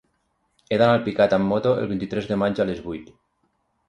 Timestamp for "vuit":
2.87-3.13